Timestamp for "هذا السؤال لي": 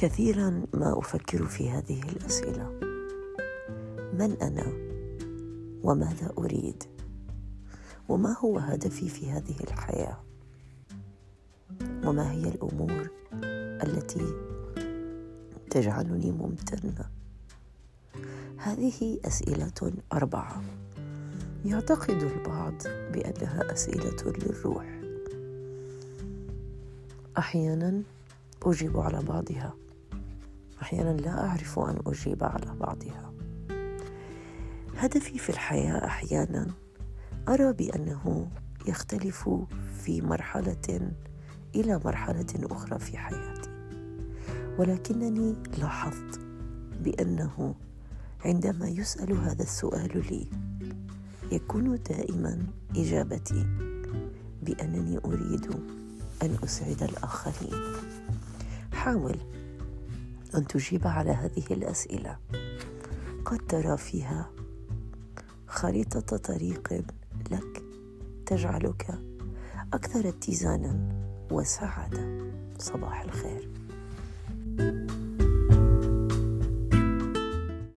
49.32-50.46